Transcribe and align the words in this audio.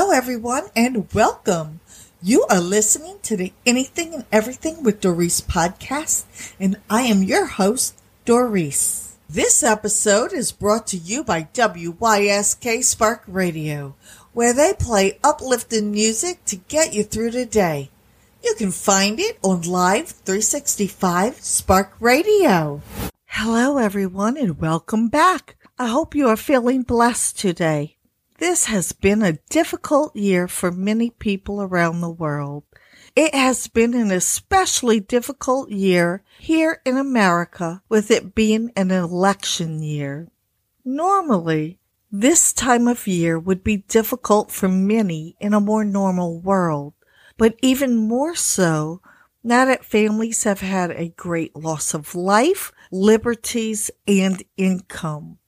Hello, 0.00 0.12
everyone, 0.12 0.68
and 0.76 1.12
welcome. 1.12 1.80
You 2.22 2.46
are 2.48 2.60
listening 2.60 3.16
to 3.24 3.36
the 3.36 3.52
Anything 3.66 4.14
and 4.14 4.24
Everything 4.30 4.84
with 4.84 5.00
Doris 5.00 5.40
podcast, 5.40 6.24
and 6.60 6.76
I 6.88 7.02
am 7.02 7.24
your 7.24 7.46
host, 7.46 8.00
Doris. 8.24 9.16
This 9.28 9.64
episode 9.64 10.32
is 10.32 10.52
brought 10.52 10.86
to 10.86 10.96
you 10.96 11.24
by 11.24 11.48
WYSK 11.52 12.84
Spark 12.84 13.24
Radio, 13.26 13.96
where 14.32 14.52
they 14.52 14.72
play 14.72 15.18
uplifting 15.24 15.90
music 15.90 16.44
to 16.44 16.54
get 16.68 16.94
you 16.94 17.02
through 17.02 17.32
the 17.32 17.44
day. 17.44 17.90
You 18.44 18.54
can 18.56 18.70
find 18.70 19.18
it 19.18 19.36
on 19.42 19.62
Live 19.62 20.10
365 20.10 21.40
Spark 21.40 21.94
Radio. 21.98 22.82
Hello, 23.26 23.78
everyone, 23.78 24.36
and 24.36 24.60
welcome 24.60 25.08
back. 25.08 25.56
I 25.76 25.88
hope 25.88 26.14
you 26.14 26.28
are 26.28 26.36
feeling 26.36 26.82
blessed 26.82 27.36
today. 27.36 27.97
This 28.38 28.66
has 28.66 28.92
been 28.92 29.20
a 29.22 29.40
difficult 29.50 30.14
year 30.14 30.46
for 30.46 30.70
many 30.70 31.10
people 31.10 31.60
around 31.60 32.00
the 32.00 32.08
world. 32.08 32.62
It 33.16 33.34
has 33.34 33.66
been 33.66 33.94
an 33.94 34.12
especially 34.12 35.00
difficult 35.00 35.70
year 35.70 36.22
here 36.38 36.80
in 36.84 36.96
America 36.96 37.82
with 37.88 38.12
it 38.12 38.36
being 38.36 38.70
an 38.76 38.92
election 38.92 39.82
year. 39.82 40.28
Normally, 40.84 41.80
this 42.12 42.52
time 42.52 42.86
of 42.86 43.08
year 43.08 43.40
would 43.40 43.64
be 43.64 43.78
difficult 43.78 44.52
for 44.52 44.68
many 44.68 45.34
in 45.40 45.52
a 45.52 45.58
more 45.58 45.84
normal 45.84 46.38
world, 46.38 46.94
but 47.38 47.58
even 47.60 47.96
more 47.96 48.36
so 48.36 49.02
now 49.42 49.64
that 49.64 49.84
families 49.84 50.44
have 50.44 50.60
had 50.60 50.92
a 50.92 51.08
great 51.08 51.56
loss 51.56 51.92
of 51.92 52.14
life, 52.14 52.70
liberties, 52.92 53.90
and 54.06 54.44
income. 54.56 55.38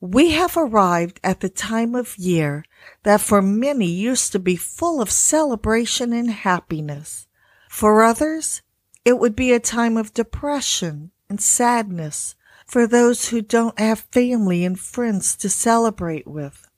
We 0.00 0.30
have 0.30 0.56
arrived 0.56 1.18
at 1.24 1.40
the 1.40 1.48
time 1.48 1.94
of 1.96 2.16
year 2.16 2.64
that 3.02 3.20
for 3.20 3.42
many 3.42 3.86
used 3.86 4.30
to 4.32 4.38
be 4.38 4.54
full 4.54 5.00
of 5.00 5.10
celebration 5.10 6.12
and 6.12 6.30
happiness. 6.30 7.26
For 7.68 8.02
others, 8.02 8.62
it 9.04 9.18
would 9.18 9.34
be 9.34 9.52
a 9.52 9.58
time 9.58 9.96
of 9.96 10.14
depression 10.14 11.10
and 11.28 11.40
sadness 11.40 12.36
for 12.64 12.86
those 12.86 13.30
who 13.30 13.42
don't 13.42 13.78
have 13.78 14.00
family 14.12 14.64
and 14.64 14.78
friends 14.78 15.34
to 15.36 15.48
celebrate 15.48 16.26
with. 16.26 16.68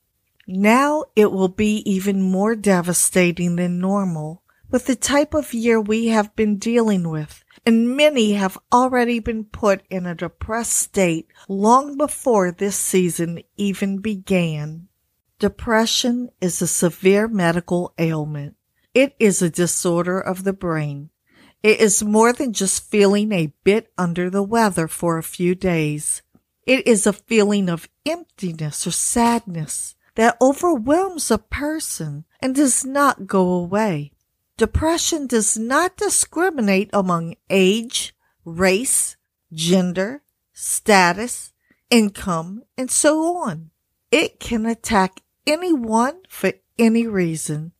Now 0.46 1.04
it 1.14 1.30
will 1.30 1.48
be 1.48 1.82
even 1.90 2.22
more 2.22 2.56
devastating 2.56 3.56
than 3.56 3.80
normal 3.80 4.42
with 4.70 4.86
the 4.86 4.96
type 4.96 5.34
of 5.34 5.52
year 5.52 5.80
we 5.80 6.06
have 6.06 6.34
been 6.36 6.56
dealing 6.56 7.08
with 7.08 7.44
and 7.66 7.96
many 7.96 8.32
have 8.32 8.58
already 8.72 9.18
been 9.18 9.44
put 9.44 9.82
in 9.90 10.06
a 10.06 10.14
depressed 10.14 10.72
state 10.72 11.28
long 11.48 11.96
before 11.96 12.50
this 12.50 12.76
season 12.76 13.42
even 13.56 13.98
began. 13.98 14.88
Depression 15.38 16.30
is 16.40 16.60
a 16.60 16.66
severe 16.66 17.26
medical 17.28 17.94
ailment. 17.98 18.56
It 18.94 19.14
is 19.18 19.40
a 19.40 19.50
disorder 19.50 20.20
of 20.20 20.44
the 20.44 20.52
brain. 20.52 21.10
It 21.62 21.80
is 21.80 22.02
more 22.02 22.32
than 22.32 22.52
just 22.52 22.90
feeling 22.90 23.32
a 23.32 23.52
bit 23.64 23.92
under 23.96 24.30
the 24.30 24.42
weather 24.42 24.88
for 24.88 25.18
a 25.18 25.22
few 25.22 25.54
days. 25.54 26.22
It 26.66 26.86
is 26.86 27.06
a 27.06 27.12
feeling 27.12 27.68
of 27.68 27.88
emptiness 28.06 28.86
or 28.86 28.90
sadness 28.90 29.94
that 30.14 30.36
overwhelms 30.40 31.30
a 31.30 31.38
person 31.38 32.24
and 32.40 32.54
does 32.54 32.84
not 32.84 33.26
go 33.26 33.52
away. 33.52 34.12
Depression 34.60 35.26
does 35.26 35.56
not 35.56 35.96
discriminate 35.96 36.90
among 36.92 37.34
age, 37.48 38.14
race, 38.44 39.16
gender, 39.54 40.22
status, 40.52 41.54
income, 41.88 42.64
and 42.76 42.90
so 42.90 43.38
on. 43.38 43.70
It 44.10 44.38
can 44.38 44.66
attack 44.66 45.22
anyone 45.46 46.20
for 46.28 46.52
any 46.78 47.06
reason. 47.06 47.72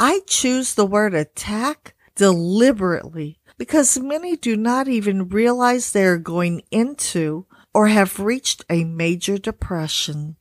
I 0.00 0.22
choose 0.26 0.74
the 0.74 0.84
word 0.84 1.14
attack 1.14 1.94
deliberately 2.16 3.38
because 3.56 3.96
many 3.96 4.34
do 4.34 4.56
not 4.56 4.88
even 4.88 5.28
realize 5.28 5.92
they 5.92 6.06
are 6.06 6.18
going 6.18 6.62
into 6.72 7.46
or 7.72 7.86
have 7.86 8.18
reached 8.18 8.64
a 8.68 8.82
major 8.82 9.38
depression. 9.38 10.34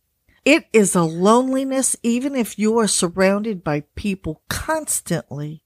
It 0.43 0.65
is 0.73 0.95
a 0.95 1.03
loneliness 1.03 1.95
even 2.01 2.35
if 2.35 2.57
you 2.57 2.79
are 2.79 2.87
surrounded 2.87 3.63
by 3.63 3.81
people 3.93 4.41
constantly. 4.49 5.61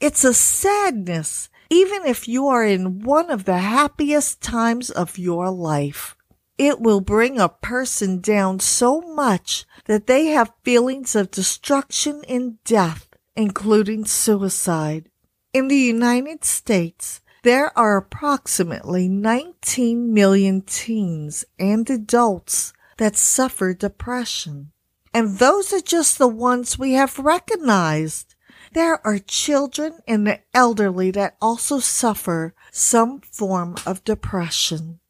It's 0.00 0.24
a 0.24 0.34
sadness, 0.34 1.48
even 1.70 2.04
if 2.04 2.28
you 2.28 2.46
are 2.48 2.64
in 2.64 3.00
one 3.00 3.30
of 3.30 3.44
the 3.44 3.58
happiest 3.58 4.40
times 4.40 4.90
of 4.90 5.18
your 5.18 5.50
life. 5.50 6.16
It 6.58 6.80
will 6.80 7.00
bring 7.00 7.38
a 7.38 7.48
person 7.48 8.20
down 8.20 8.60
so 8.60 9.00
much 9.00 9.66
that 9.84 10.06
they 10.06 10.26
have 10.26 10.52
feelings 10.62 11.14
of 11.14 11.30
destruction 11.30 12.22
and 12.28 12.62
death, 12.64 13.08
including 13.34 14.04
suicide. 14.06 15.10
In 15.52 15.68
the 15.68 15.76
United 15.76 16.44
States, 16.44 17.20
there 17.42 17.76
are 17.78 17.96
approximately 17.96 19.08
19 19.08 20.12
million 20.12 20.62
teens 20.62 21.44
and 21.58 21.88
adults 21.88 22.72
that 22.98 23.16
suffer 23.16 23.74
depression. 23.74 24.72
And 25.12 25.38
those 25.38 25.72
are 25.72 25.80
just 25.80 26.18
the 26.18 26.28
ones 26.28 26.78
we 26.78 26.92
have 26.92 27.18
recognized. 27.18 28.34
There 28.76 29.00
are 29.06 29.18
children 29.18 30.00
and 30.06 30.26
the 30.26 30.40
elderly 30.52 31.10
that 31.12 31.38
also 31.40 31.78
suffer 31.78 32.52
some 32.70 33.22
form 33.22 33.76
of 33.86 34.04
depression. 34.04 35.00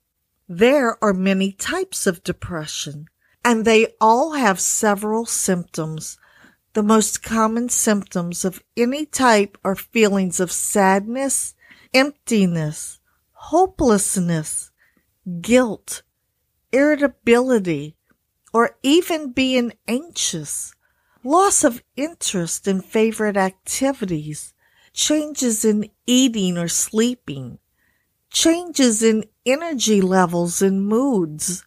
There 0.48 1.02
are 1.02 1.12
many 1.12 1.50
types 1.50 2.06
of 2.06 2.22
depression, 2.22 3.08
and 3.44 3.64
they 3.64 3.88
all 4.00 4.34
have 4.34 4.60
several 4.60 5.26
symptoms. 5.26 6.16
The 6.74 6.84
most 6.84 7.24
common 7.24 7.68
symptoms 7.68 8.44
of 8.44 8.62
any 8.76 9.04
type 9.04 9.58
are 9.64 9.74
feelings 9.74 10.38
of 10.38 10.52
sadness, 10.52 11.56
emptiness, 11.92 13.00
hopelessness, 13.32 14.70
guilt, 15.40 16.02
irritability, 16.70 17.96
or 18.54 18.78
even 18.84 19.32
being 19.32 19.72
anxious 19.88 20.75
loss 21.26 21.64
of 21.64 21.82
interest 21.96 22.68
in 22.68 22.80
favorite 22.80 23.36
activities, 23.36 24.54
changes 24.92 25.64
in 25.64 25.90
eating 26.06 26.56
or 26.56 26.68
sleeping, 26.68 27.58
changes 28.30 29.02
in 29.02 29.24
energy 29.44 30.00
levels 30.00 30.62
and 30.62 30.86
moods. 30.86 31.66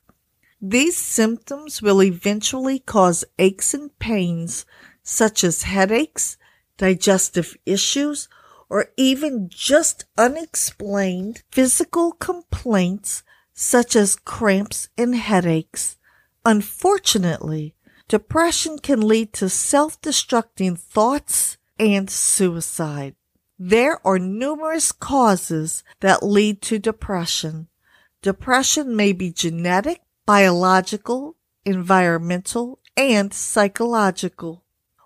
These 0.61 0.97
symptoms 0.97 1.81
will 1.81 2.01
eventually 2.01 2.79
cause 2.79 3.25
aches 3.37 3.73
and 3.73 3.97
pains 3.99 4.65
such 5.03 5.43
as 5.43 5.63
headaches, 5.63 6.37
digestive 6.77 7.57
issues, 7.65 8.29
or 8.69 8.91
even 8.95 9.49
just 9.49 10.05
unexplained 10.17 11.43
physical 11.51 12.13
complaints 12.13 13.23
such 13.53 13.97
as 13.97 14.15
cramps 14.15 14.87
and 14.97 15.15
headaches. 15.15 15.97
Unfortunately, 16.45 17.75
Depression 18.09 18.79
can 18.79 19.01
lead 19.01 19.33
to 19.33 19.47
self-destructing 19.47 20.75
thoughts 20.79 21.57
and 21.77 22.09
suicide. 22.09 23.13
There 23.59 24.05
are 24.05 24.17
numerous 24.17 24.91
causes 24.91 25.83
that 25.99 26.23
lead 26.23 26.59
to 26.63 26.79
depression. 26.79 27.67
Depression 28.23 28.95
may 28.95 29.13
be 29.13 29.31
genetic, 29.31 30.01
biological, 30.25 31.35
environmental, 31.63 32.79
and 32.97 33.31
psychological. 33.31 34.63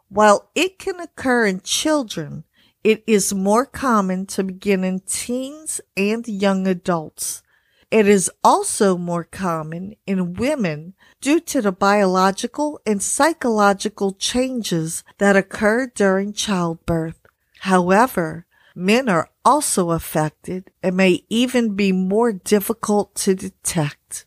While 0.08 0.50
it 0.56 0.80
can 0.80 1.02
occur 1.02 1.46
in 1.46 1.60
children, 1.60 2.46
it 2.86 3.04
is 3.06 3.34
more 3.34 3.66
common 3.66 4.28
to 4.28 4.46
begin 4.46 4.86
in 4.86 5.02
teens 5.02 5.82
and 5.98 6.26
young 6.26 6.68
adults. 6.68 7.44
It 7.94 8.08
is 8.08 8.32
also 8.44 8.98
more 8.98 9.24
common 9.24 9.98
in 10.08 10.34
women 10.34 10.96
due 11.22 11.40
to 11.42 11.62
the 11.62 11.72
biological 11.72 12.82
and 12.88 13.04
psychological 13.04 14.14
changes 14.14 15.04
that 15.20 15.36
occur 15.36 15.92
during 15.94 16.34
childbirth. 16.34 17.20
However, 17.60 18.48
men 18.74 19.10
are 19.10 19.30
also 19.46 19.92
affected 19.92 20.72
and 20.82 20.98
may 20.98 21.24
even 21.30 21.76
be 21.76 21.92
more 21.92 22.34
difficult 22.34 23.14
to 23.18 23.36
detect. 23.36 24.26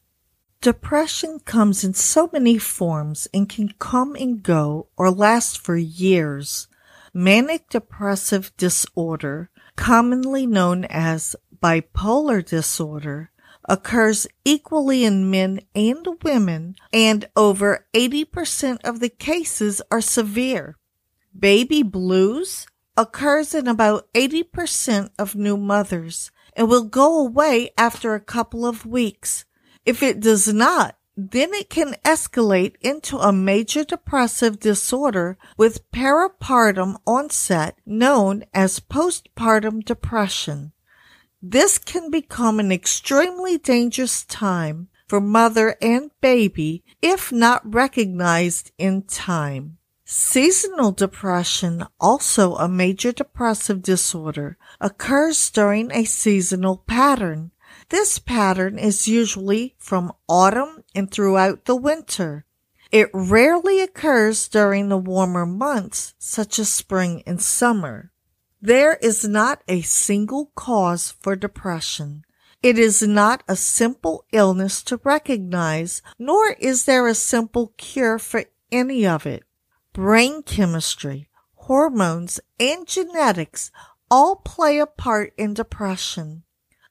Depression 0.61 1.41
comes 1.41 1.83
in 1.83 1.93
so 1.93 2.31
many 2.33 2.59
forms 2.59 3.27
and 3.35 3.49
can 3.49 3.71
come 3.81 4.15
and 4.15 4.45
go 4.45 4.87
or 4.97 5.11
last 5.11 5.59
for 5.59 5.77
years. 5.77 6.69
Manic 7.13 7.69
depressive 7.69 8.57
disorder, 8.57 9.51
commonly 9.75 10.47
known 10.47 10.85
as 10.85 11.35
bipolar 11.61 12.47
disorder, 12.47 13.33
occurs 13.69 14.27
equally 14.45 15.05
in 15.05 15.31
men 15.31 15.61
and 15.75 16.07
women, 16.23 16.77
and 16.93 17.29
over 17.37 17.87
80% 17.95 18.79
of 18.85 19.01
the 19.01 19.09
cases 19.09 19.83
are 19.91 20.01
severe. 20.01 20.77
Baby 21.39 21.83
blues 21.83 22.67
occurs 22.97 23.55
in 23.55 23.69
about 23.69 24.13
80% 24.15 25.11
of 25.19 25.35
new 25.35 25.57
mothers 25.57 26.31
and 26.55 26.69
will 26.69 26.85
go 26.85 27.21
away 27.21 27.71
after 27.77 28.15
a 28.15 28.21
couple 28.21 28.65
of 28.65 28.87
weeks. 28.87 29.45
If 29.85 30.03
it 30.03 30.21
does 30.21 30.53
not, 30.53 30.97
then 31.17 31.55
it 31.55 31.71
can 31.71 31.95
escalate 32.05 32.75
into 32.81 33.19
a 33.19 33.33
major 33.33 33.85
depressive 33.85 34.61
disorder 34.61 35.39
with 35.57 35.91
peripartum 35.91 36.97
onset 37.07 37.79
known 37.87 38.45
as 38.53 38.81
postpartum 38.81 39.85
depression. 39.85 40.73
This 41.49 41.79
can 41.79 42.11
become 42.11 42.59
an 42.59 42.73
extremely 42.73 43.57
dangerous 43.57 44.25
time 44.25 44.89
for 45.07 45.21
mother 45.21 45.77
and 45.81 46.11
baby 46.21 46.83
if 47.01 47.31
not 47.31 47.73
recognized 47.73 48.73
in 48.79 49.03
time. 49.03 49.79
Seasonal 50.05 50.91
depression, 50.91 51.87
also 52.01 52.57
a 52.57 52.67
major 52.67 53.13
depressive 53.13 53.81
disorder, 53.81 54.59
occurs 54.81 55.49
during 55.51 55.93
a 55.93 56.05
seasonal 56.05 56.79
pattern. 56.79 57.53
This 57.91 58.19
pattern 58.19 58.77
is 58.77 59.07
usually 59.07 59.77
from 59.79 60.13
autumn 60.29 60.83
and 60.97 61.09
throughout 61.09 61.67
the 61.67 61.77
winter. 61.77 62.45
It 62.91 63.09
rarely 63.15 63.81
occurs 63.81 64.49
during 64.49 64.89
the 64.89 64.99
warmer 64.99 65.47
months, 65.47 66.15
such 66.19 66.59
as 66.59 66.73
spring 66.73 67.23
and 67.25 67.41
summer. 67.41 68.11
There 68.61 68.97
is 68.97 69.25
not 69.25 69.63
a 69.69 69.83
single 69.83 70.51
cause 70.55 71.11
for 71.21 71.37
depression. 71.37 72.25
It 72.63 72.79
is 72.79 73.03
not 73.03 73.43
a 73.47 73.55
simple 73.55 74.25
illness 74.33 74.83
to 74.85 75.01
recognize, 75.05 76.03
nor 76.19 76.53
is 76.53 76.85
there 76.85 77.07
a 77.07 77.15
simple 77.15 77.75
cure 77.77 78.19
for 78.19 78.45
any 78.73 79.07
of 79.07 79.27
it. 79.27 79.45
Brain 79.93 80.43
chemistry, 80.43 81.29
hormones, 81.55 82.41
and 82.59 82.87
genetics 82.87 83.71
all 84.11 84.37
play 84.37 84.79
a 84.79 84.87
part 84.87 85.35
in 85.37 85.55
depression. 85.55 86.43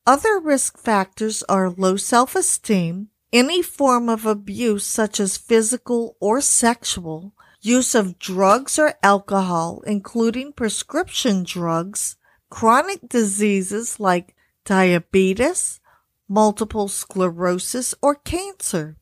Other 0.05 0.39
risk 0.39 0.77
factors 0.77 1.43
are 1.43 1.69
low 1.69 1.97
self-esteem, 1.97 3.09
any 3.33 3.61
form 3.61 4.07
of 4.07 4.25
abuse 4.25 4.85
such 4.85 5.19
as 5.19 5.35
physical 5.35 6.15
or 6.19 6.41
sexual, 6.41 7.33
use 7.65 7.95
of 7.95 8.19
drugs 8.19 8.77
or 8.77 8.93
alcohol, 9.01 9.81
including 9.87 10.53
prescription 10.53 11.43
drugs, 11.43 12.15
chronic 12.49 13.09
diseases 13.09 13.99
like 13.99 14.35
diabetes, 14.63 15.79
multiple 16.27 16.87
sclerosis, 16.87 17.95
or 18.01 18.15
cancer, 18.15 18.97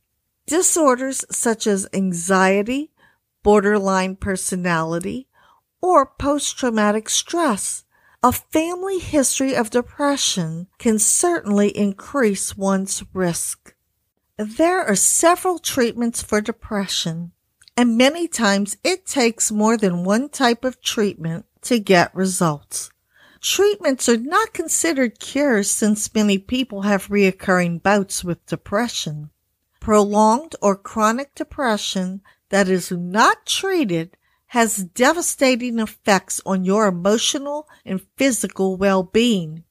disorders 0.46 1.26
such 1.32 1.68
as 1.68 1.88
anxiety, 1.94 2.92
borderline 3.44 4.16
personality, 4.16 5.28
or 5.82 6.06
post-traumatic 6.06 7.10
stress, 7.10 7.84
a 8.22 8.32
family 8.32 9.00
history 9.00 9.54
of 9.54 9.70
depression 9.70 10.68
can 10.78 10.98
certainly 10.98 11.78
increase 11.78 12.56
one's 12.56 13.04
risk. 13.14 13.76
There 14.38 14.82
are 14.84 14.96
several 14.96 15.60
treatments 15.60 16.22
for 16.22 16.40
depression, 16.40 17.34
and 17.76 17.98
many 17.98 18.28
times 18.28 18.78
it 18.84 19.06
takes 19.06 19.52
more 19.52 19.78
than 19.78 20.04
one 20.04 20.30
type 20.30 20.64
of 20.64 20.82
treatment 20.82 21.46
to 21.62 21.80
get 21.80 22.14
results. 22.16 22.92
Treatments 23.42 24.08
are 24.08 24.18
not 24.18 24.54
considered 24.54 25.20
cures 25.20 25.70
since 25.70 26.14
many 26.14 26.38
people 26.38 26.84
have 26.84 27.08
reoccurring 27.08 27.84
bouts 27.84 28.24
with 28.24 28.46
depression. 28.46 29.32
Prolonged 29.80 30.56
or 30.62 30.78
chronic 30.78 31.36
depression 31.36 32.22
that 32.50 32.70
is 32.70 32.92
not 32.92 33.46
treated 33.46 34.16
has 34.48 34.78
devastating 34.78 35.80
effects 35.80 36.40
on 36.46 36.64
your 36.64 36.88
emotional 36.88 37.68
and 37.84 38.06
physical 38.16 38.78
well-being. 38.78 39.64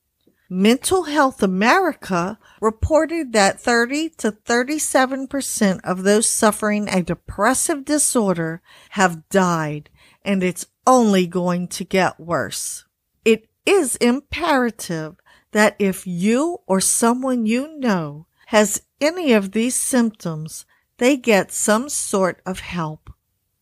Mental 0.55 1.05
Health 1.05 1.43
America 1.43 2.39
reported 2.61 3.33
that 3.33 3.59
30 3.59 4.11
to 4.19 4.33
37% 4.33 5.81
of 5.83 6.03
those 6.03 6.27
suffering 6.27 6.91
a 6.91 7.03
depressive 7.03 7.87
disorder 7.87 8.61
have 8.91 9.27
died, 9.31 9.89
and 10.23 10.43
it's 10.43 10.67
only 10.87 11.27
going 11.27 11.69
to 11.69 11.85
get 11.85 12.21
worse. 12.21 12.85
It 13.25 13.49
is 13.65 13.97
imperative 13.97 15.17
that 15.53 15.75
if 15.79 16.07
you 16.07 16.59
or 16.67 16.83
someone 16.83 17.47
you 17.47 17.79
know 17.79 18.27
has 18.49 18.83
any 19.01 19.33
of 19.33 19.53
these 19.53 19.75
symptoms, 19.75 20.67
they 20.99 21.17
get 21.17 21.51
some 21.51 21.89
sort 21.89 22.43
of 22.45 22.61
help. 22.61 23.09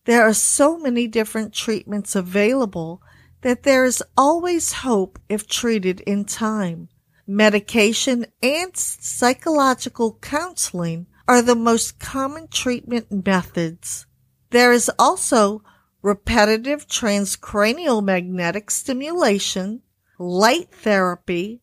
There 0.03 0.23
are 0.23 0.33
so 0.33 0.77
many 0.77 1.07
different 1.07 1.53
treatments 1.53 2.17
available 2.17 3.01
that 3.41 3.63
there 3.63 3.85
is 3.85 4.03
always 4.17 4.71
hope 4.71 5.19
if 5.29 5.47
treated 5.47 6.01
in 6.01 6.25
time. 6.25 6.89
Medication 7.27 8.25
and 8.41 8.75
psychological 8.75 10.17
counseling 10.21 11.07
are 11.27 11.41
the 11.41 11.55
most 11.55 11.99
common 11.99 12.47
treatment 12.47 13.25
methods. 13.25 14.05
There 14.49 14.71
is 14.71 14.91
also 14.99 15.63
repetitive 16.01 16.87
transcranial 16.87 18.03
magnetic 18.03 18.69
stimulation, 18.71 19.81
light 20.17 20.69
therapy, 20.71 21.61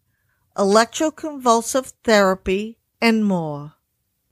electroconvulsive 0.57 1.93
therapy, 2.03 2.79
and 3.01 3.25
more. 3.25 3.75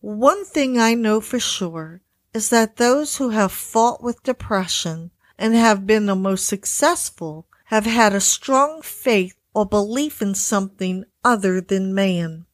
One 0.00 0.44
thing 0.44 0.78
I 0.78 0.94
know 0.94 1.20
for 1.20 1.38
sure 1.38 2.02
is 2.32 2.50
that 2.50 2.76
those 2.76 3.16
who 3.16 3.30
have 3.30 3.52
fought 3.52 4.02
with 4.02 4.22
depression 4.22 5.10
and 5.38 5.54
have 5.54 5.86
been 5.86 6.06
the 6.06 6.16
most 6.16 6.46
successful 6.46 7.46
have 7.66 7.86
had 7.86 8.14
a 8.14 8.20
strong 8.20 8.80
faith 8.82 9.36
or 9.52 9.66
belief 9.66 10.22
in 10.22 10.34
something 10.34 11.04
other 11.24 11.60
than 11.60 11.94
man. 11.94 12.46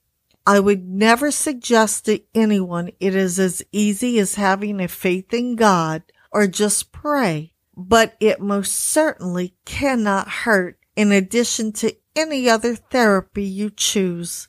I 0.47 0.59
would 0.59 0.89
never 0.89 1.31
suggest 1.31 2.07
to 2.07 2.21
anyone 2.35 2.91
it 2.99 3.15
is 3.15 3.39
as 3.39 3.63
easy 3.73 4.19
as 4.19 4.37
having 4.37 4.81
a 4.81 4.89
faith 4.89 5.33
in 5.33 5.57
God 5.57 6.03
or 6.33 6.47
just 6.47 6.93
pray, 6.93 7.53
but 7.77 8.17
it 8.21 8.41
most 8.41 8.73
certainly 8.75 9.55
cannot 9.65 10.29
hurt 10.29 10.79
in 10.97 11.13
addition 11.13 11.73
to 11.73 11.95
any 12.17 12.49
other 12.49 12.75
therapy 12.75 13.45
you 13.45 13.71
choose. 13.71 14.49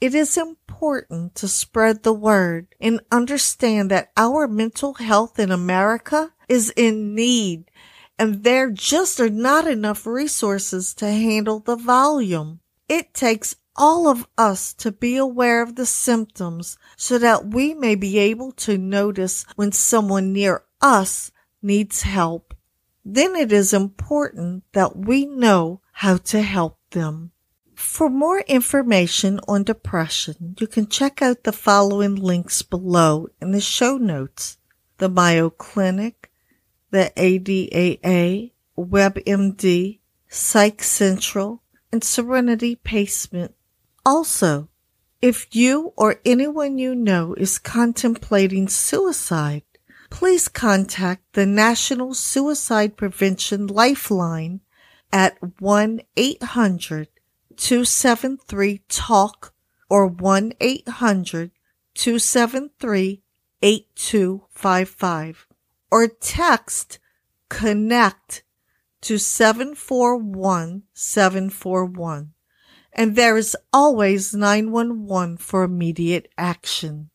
It 0.00 0.14
is 0.14 0.36
important 0.36 1.34
to 1.36 1.48
spread 1.48 2.02
the 2.02 2.12
word 2.12 2.68
and 2.80 3.00
understand 3.10 3.90
that 3.90 4.12
our 4.16 4.46
mental 4.46 4.94
health 4.94 5.38
in 5.38 5.50
America 5.50 6.33
is 6.48 6.72
in 6.76 7.14
need 7.14 7.70
and 8.18 8.44
there 8.44 8.70
just 8.70 9.20
are 9.20 9.30
not 9.30 9.66
enough 9.66 10.06
resources 10.06 10.94
to 10.94 11.10
handle 11.10 11.60
the 11.60 11.76
volume. 11.76 12.60
It 12.88 13.14
takes 13.14 13.56
all 13.76 14.06
of 14.06 14.26
us 14.38 14.72
to 14.74 14.92
be 14.92 15.16
aware 15.16 15.62
of 15.62 15.74
the 15.74 15.86
symptoms 15.86 16.78
so 16.96 17.18
that 17.18 17.46
we 17.46 17.74
may 17.74 17.96
be 17.96 18.18
able 18.18 18.52
to 18.52 18.78
notice 18.78 19.44
when 19.56 19.72
someone 19.72 20.32
near 20.32 20.62
us 20.80 21.32
needs 21.60 22.02
help. 22.02 22.54
Then 23.04 23.34
it 23.34 23.52
is 23.52 23.74
important 23.74 24.64
that 24.72 24.96
we 24.96 25.26
know 25.26 25.80
how 25.92 26.18
to 26.18 26.42
help 26.42 26.78
them. 26.90 27.32
For 27.74 28.08
more 28.08 28.40
information 28.40 29.40
on 29.48 29.64
depression, 29.64 30.54
you 30.60 30.68
can 30.68 30.86
check 30.86 31.20
out 31.20 31.42
the 31.42 31.52
following 31.52 32.14
links 32.14 32.62
below 32.62 33.26
in 33.40 33.50
the 33.50 33.60
show 33.60 33.96
notes. 33.96 34.58
The 34.98 35.08
Mayo 35.08 35.50
Clinic, 35.50 36.23
the 36.94 37.12
ADAA, 37.16 38.52
WebMD, 38.78 39.98
Psych 40.28 40.80
Central, 40.80 41.60
and 41.90 42.04
Serenity 42.04 42.76
Pacement. 42.76 43.52
Also, 44.06 44.68
if 45.20 45.48
you 45.50 45.92
or 45.96 46.20
anyone 46.24 46.78
you 46.78 46.94
know 46.94 47.34
is 47.34 47.58
contemplating 47.58 48.68
suicide, 48.68 49.64
please 50.08 50.46
contact 50.46 51.32
the 51.32 51.46
National 51.46 52.14
Suicide 52.14 52.96
Prevention 52.96 53.66
Lifeline 53.66 54.60
at 55.12 55.36
1 55.58 56.00
800 56.16 57.08
273 57.56 58.82
TALK 58.88 59.52
or 59.90 60.06
1 60.06 60.52
800 60.60 61.50
273 61.94 63.20
8255 63.62 65.48
or 65.94 66.08
text 66.08 66.98
connect 67.48 68.42
to 69.00 69.16
741 69.16 70.82
741. 70.92 72.32
And 72.92 73.14
there 73.14 73.36
is 73.36 73.56
always 73.72 74.34
911 74.34 75.36
for 75.36 75.62
immediate 75.62 76.28
action. 76.36 77.10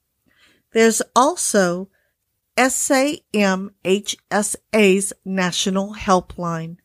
There's 0.72 1.02
also 1.14 1.90
SAMHSA's 2.56 3.74
National 5.26 5.96
Helpline 5.96 6.78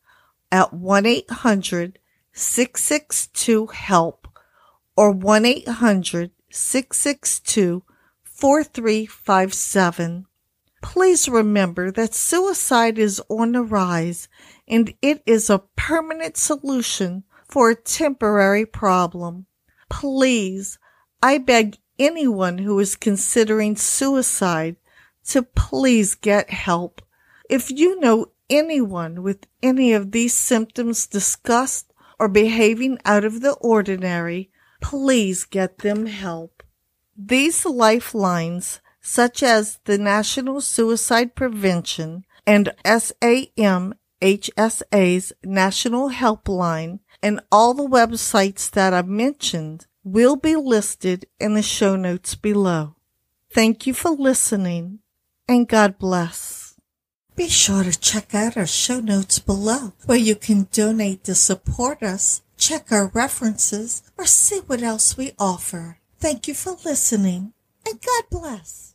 at 0.51 0.73
1 0.73 1.05
800 1.05 1.99
662 2.33 3.67
HELP 3.67 4.27
or 4.97 5.11
1 5.11 5.45
800 5.45 6.31
662 6.51 7.83
4357. 8.25 10.25
Please 10.85 11.27
remember 11.27 11.89
that 11.89 12.13
suicide 12.13 12.99
is 12.99 13.19
on 13.27 13.53
the 13.53 13.63
rise 13.63 14.29
and 14.67 14.93
it 15.01 15.23
is 15.25 15.49
a 15.49 15.63
permanent 15.75 16.37
solution 16.37 17.23
for 17.47 17.71
a 17.71 17.75
temporary 17.75 18.67
problem. 18.67 19.47
Please, 19.89 20.77
I 21.23 21.39
beg 21.39 21.77
anyone 21.97 22.59
who 22.59 22.79
is 22.79 22.95
considering 22.95 23.75
suicide 23.75 24.75
to 25.25 25.41
please 25.41 26.13
get 26.13 26.51
help. 26.51 27.01
If 27.49 27.71
you 27.71 27.99
know 27.99 28.27
anyone 28.47 29.23
with 29.23 29.47
any 29.63 29.91
of 29.91 30.11
these 30.11 30.35
symptoms 30.35 31.07
discussed 31.07 31.91
or 32.19 32.29
behaving 32.29 32.99
out 33.03 33.25
of 33.25 33.41
the 33.41 33.53
ordinary, 33.53 34.51
please 34.81 35.45
get 35.45 35.79
them 35.79 36.05
help. 36.05 36.61
These 37.17 37.65
lifelines, 37.65 38.81
such 39.05 39.43
as 39.43 39.77
the 39.85 39.99
National 39.99 40.59
Suicide 40.59 41.35
Prevention 41.35 42.25
and 42.47 42.73
SAMHSA's 42.83 43.93
National 45.43 46.09
Helpline, 46.09 46.99
and 47.21 47.39
all 47.51 47.75
the 47.75 47.87
websites 47.87 48.71
that 48.71 48.95
I 48.95 49.03
mentioned 49.03 49.85
will 50.03 50.35
be 50.35 50.55
listed 50.55 51.27
in 51.39 51.53
the 51.53 51.61
show 51.61 51.95
notes 51.95 52.33
below. 52.33 52.95
Thank 53.51 53.85
you 53.85 53.93
for 53.93 54.09
listening 54.09 54.99
and 55.47 55.67
God 55.67 55.99
bless. 55.99 56.73
Be 57.35 57.47
sure 57.47 57.83
to 57.83 57.99
check 57.99 58.33
out 58.33 58.57
our 58.57 58.65
show 58.65 59.01
notes 59.01 59.37
below 59.37 59.93
where 60.07 60.17
you 60.17 60.35
can 60.35 60.67
donate 60.71 61.23
to 61.25 61.35
support 61.35 62.01
us, 62.01 62.41
check 62.57 62.91
our 62.91 63.07
references, 63.09 64.01
or 64.17 64.25
see 64.25 64.61
what 64.65 64.81
else 64.81 65.15
we 65.15 65.33
offer. 65.37 65.99
Thank 66.17 66.47
you 66.47 66.55
for 66.55 66.75
listening 66.83 67.53
and 67.85 68.01
God 68.01 68.23
bless. 68.31 68.94